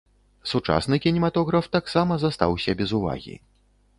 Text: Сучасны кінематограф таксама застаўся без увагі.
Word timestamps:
Сучасны 0.51 0.97
кінематограф 1.03 1.69
таксама 1.77 2.17
застаўся 2.23 2.77
без 2.79 2.89
увагі. 3.01 3.35